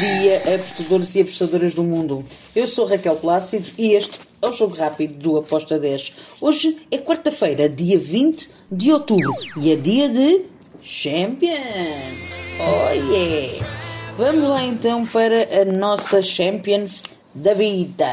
[0.00, 2.24] dia, apostadores e apostadoras do mundo.
[2.56, 6.14] Eu sou Raquel Plácido e este é o Jogo Rápido do Aposta 10.
[6.40, 10.46] Hoje é quarta-feira, dia 20 de outubro e é dia de
[10.80, 12.42] Champions.
[12.58, 13.66] Oh yeah!
[14.16, 17.02] Vamos lá então para a nossa Champions
[17.34, 18.10] da vida.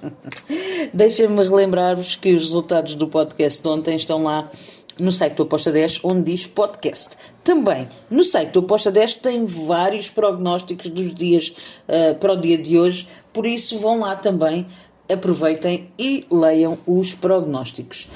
[0.94, 4.50] Deixa-me relembrar-vos que os resultados do podcast de ontem estão lá
[4.98, 7.16] no site do Aposta 10, onde diz podcast.
[7.44, 11.54] Também no site do Aposta 10 tem vários prognósticos dos dias
[11.88, 14.66] uh, para o dia de hoje, por isso vão lá também,
[15.10, 18.08] aproveitem e leiam os prognósticos.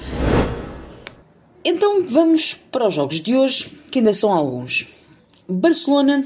[1.63, 4.87] Então vamos para os jogos de hoje, que ainda são alguns.
[5.47, 6.25] Barcelona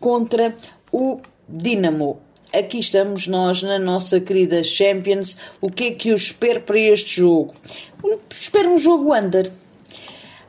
[0.00, 0.54] contra
[0.90, 2.20] o Dinamo.
[2.54, 5.36] Aqui estamos nós na nossa querida Champions.
[5.60, 7.54] O que é que eu espero para este jogo?
[8.30, 9.50] Espero um jogo under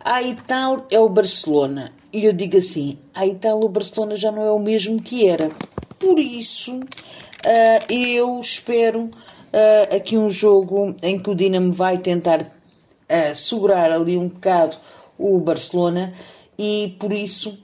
[0.03, 1.93] a Ital é o Barcelona.
[2.11, 5.49] E eu digo assim: a Ital, o Barcelona já não é o mesmo que era.
[5.97, 12.41] Por isso, uh, eu espero uh, aqui um jogo em que o Dinamo vai tentar
[12.41, 14.75] uh, segurar ali um bocado
[15.17, 16.11] o Barcelona
[16.57, 17.57] e por isso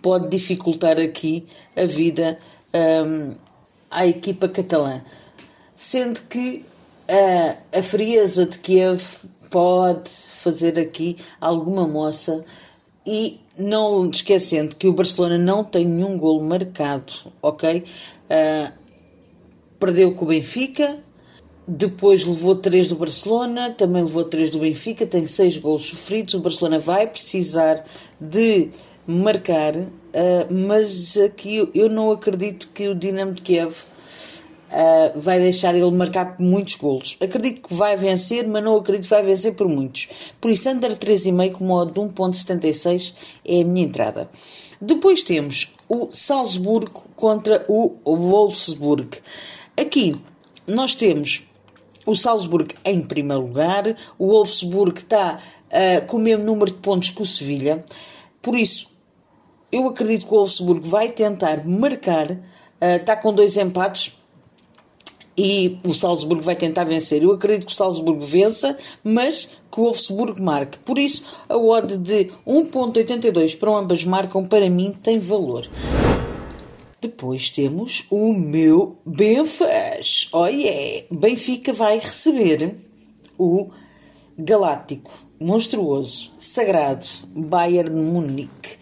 [0.00, 2.38] pode dificultar aqui a vida
[2.74, 3.34] um,
[3.90, 5.02] à equipa catalã.
[5.74, 6.64] Sendo que
[7.08, 9.02] uh, a frieza de Kiev
[9.50, 12.44] pode fazer aqui alguma moça
[13.06, 17.84] e não esquecendo que o Barcelona não tem nenhum golo marcado, ok?
[18.30, 18.72] Uh,
[19.78, 21.00] perdeu com o Benfica,
[21.66, 26.34] depois levou 3 do Barcelona, também levou 3 do Benfica, tem 6 golos sofridos.
[26.34, 27.84] O Barcelona vai precisar
[28.20, 28.70] de
[29.06, 29.88] marcar, uh,
[30.50, 33.76] mas aqui eu não acredito que o Dinamo de Kiev
[34.72, 37.16] uh, vai deixar ele marcar muitos golos.
[37.20, 40.08] Acredito que vai vencer, mas não acredito que vai vencer por muitos.
[40.40, 44.28] Por isso, under 3,5 com modo de 1.76 é a minha entrada.
[44.80, 49.18] Depois temos o Salzburgo contra o Wolfsburg.
[49.76, 50.16] Aqui
[50.66, 51.46] nós temos
[52.04, 57.10] o Salzburgo em primeiro lugar, o Wolfsburg está uh, com o mesmo número de pontos
[57.10, 57.84] que o Sevilha,
[58.40, 58.90] por isso
[59.70, 62.38] eu acredito que o Wolfsburg vai tentar marcar, uh,
[62.80, 64.18] está com dois empates,
[65.36, 67.22] e o Salzburgo vai tentar vencer.
[67.22, 70.78] Eu acredito que o Salzburgo vença, mas que o Wolfsburgo marque.
[70.78, 75.68] Por isso, a odd de 1.82 para ambas marcam, para mim, tem valor.
[77.00, 80.28] Depois temos o meu Benfas.
[80.32, 81.04] Oh yeah!
[81.10, 82.76] Benfica vai receber
[83.36, 83.70] o
[84.38, 85.10] galáctico,
[85.40, 87.04] monstruoso, sagrado
[87.34, 88.76] Bayern Munique.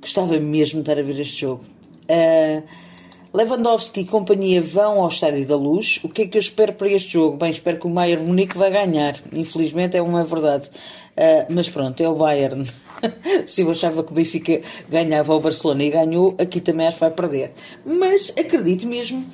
[0.00, 1.62] Gostava mesmo de estar a ver este jogo.
[2.08, 2.89] Uh,
[3.32, 6.00] Lewandowski e companhia vão ao Estádio da Luz.
[6.02, 7.36] O que é que eu espero para este jogo?
[7.36, 9.16] Bem, espero que o Bayern Munique vai ganhar.
[9.32, 10.68] Infelizmente é uma verdade.
[11.16, 12.68] Uh, mas pronto, é o Bayern.
[13.46, 17.04] Se eu achava que o Benfica ganhava ao Barcelona e ganhou, aqui também acho que
[17.04, 17.52] vai perder.
[17.86, 19.24] Mas acredito mesmo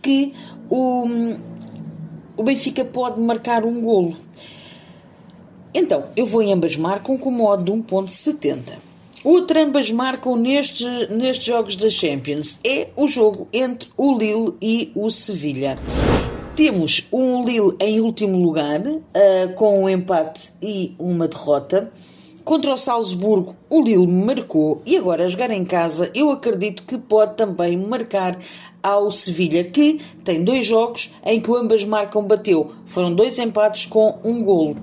[0.00, 0.32] que
[0.70, 1.34] o,
[2.36, 4.16] o Benfica pode marcar um golo.
[5.74, 8.93] Então, eu vou em ambas marcam com modo de 1.70.
[9.24, 14.92] Outro ambas marcam nestes, nestes jogos da Champions é o jogo entre o Lille e
[14.94, 15.76] o Sevilha.
[16.54, 21.90] Temos um Lille em último lugar, uh, com um empate e uma derrota.
[22.44, 26.98] Contra o Salzburgo, o Lille marcou e agora a jogar em casa, eu acredito que
[26.98, 28.38] pode também marcar
[28.82, 32.70] ao Sevilha, que tem dois jogos em que ambas marcam bateu.
[32.84, 34.76] Foram dois empates com um golo.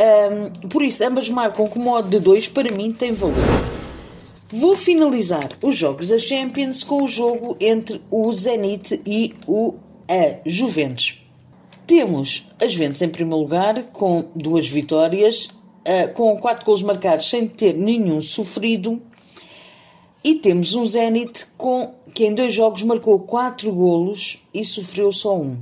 [0.00, 3.36] Um, por isso, ambas marcam com modo de 2, para mim tem valor.
[4.48, 9.74] Vou finalizar os jogos da Champions com o jogo entre o Zenit e o
[10.08, 11.22] a Juventus.
[11.86, 15.50] Temos a Juventus em primeiro lugar, com duas vitórias,
[15.86, 19.02] uh, com quatro gols marcados sem ter nenhum sofrido.
[20.24, 25.36] E temos um Zenit com, que em dois jogos marcou quatro golos e sofreu só
[25.38, 25.58] um.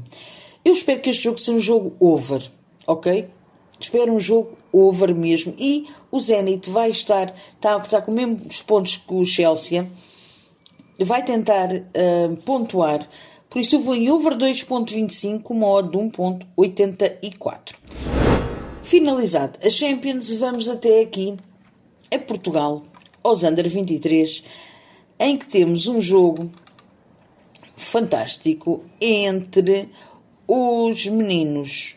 [0.65, 2.43] Eu espero que este jogo seja um jogo over,
[2.87, 3.28] ok?
[3.81, 5.55] Espero um jogo over mesmo.
[5.59, 9.91] E o Zenit vai estar, está, está com os mesmos pontos que o Chelsea,
[10.99, 13.09] vai tentar uh, pontuar.
[13.48, 17.75] Por isso eu vou em over 2.25 com uma odd de 1.84.
[18.83, 21.36] Finalizado a Champions, vamos até aqui
[22.13, 22.83] a Portugal,
[23.22, 24.42] aos Under 23,
[25.21, 26.51] em que temos um jogo
[27.77, 29.89] fantástico entre
[30.47, 31.97] os meninos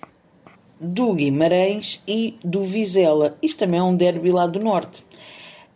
[0.81, 3.37] do Guimarães e do Vizela.
[3.41, 5.03] Isto também é um derby lá do Norte.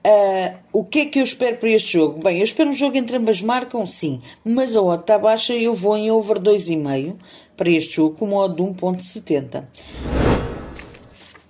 [0.06, 2.22] Uh, o que é que eu espero para este jogo?
[2.22, 5.64] Bem, eu espero um jogo entre ambas marcam, sim, mas a odd está baixa e
[5.64, 7.16] eu vou em over 2,5
[7.56, 9.64] para este jogo com uma odd de 1.70.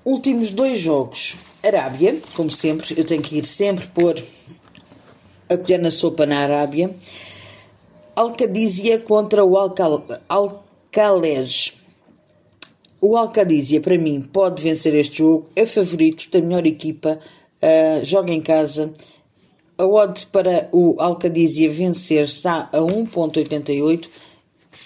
[0.03, 1.37] Últimos dois jogos.
[1.63, 4.21] Arábia, como sempre, eu tenho que ir sempre pôr
[5.49, 6.89] a colher na sopa na Arábia.
[8.15, 11.73] Alcadízia contra o Alcal Alcalés.
[13.07, 15.47] O Alcadízia, para mim, pode vencer este jogo.
[15.55, 17.19] É favorito, tem melhor equipa,
[17.61, 18.95] uh, joga em casa.
[19.77, 24.09] A odd para o Alcadízia vencer está a 1.88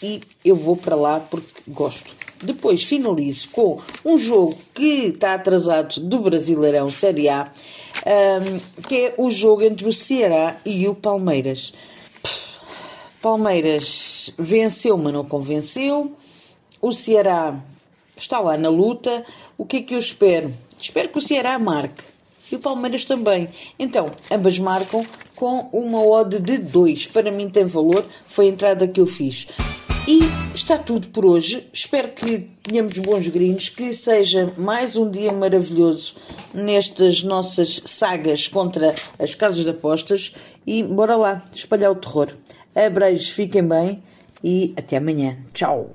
[0.04, 2.14] e eu vou para lá porque gosto.
[2.44, 7.50] Depois finalizo com um jogo que está atrasado do Brasileirão Série A,
[8.06, 11.74] um, que é o jogo entre o Ceará e o Palmeiras.
[13.22, 16.18] Palmeiras venceu, mas não convenceu.
[16.82, 17.64] O Ceará
[18.20, 19.26] está lá na luta.
[19.58, 20.54] O que é que eu espero?
[20.80, 22.04] Espero que o Ceará marque.
[22.52, 23.48] E o Palmeiras também.
[23.78, 25.06] Então, ambas marcam
[25.36, 27.08] com uma odd de 2.
[27.08, 28.06] Para mim tem valor.
[28.28, 29.48] Foi a entrada que eu fiz.
[30.08, 30.22] E
[30.56, 31.68] está tudo por hoje.
[31.72, 36.16] Espero que tenhamos bons gringos, que seja mais um dia maravilhoso
[36.52, 40.34] nestas nossas sagas contra as casas de apostas.
[40.66, 42.30] E bora lá, espalhar o terror.
[42.76, 44.02] Abreijos, fiquem bem
[44.44, 45.38] e até amanhã.
[45.54, 45.92] Tchau!